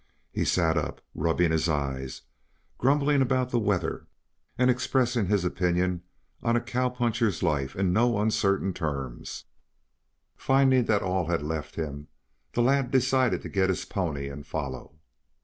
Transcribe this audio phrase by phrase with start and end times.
[0.31, 2.23] He sat up, rubbing his eyes,
[2.79, 4.07] grumbling about the weather
[4.57, 6.01] and expressing his opinion
[6.41, 9.43] of a cowpuncher's life in no uncertain terms.
[10.35, 12.07] Finding that all had left him,
[12.53, 14.95] the lad decided to get his pony and follow.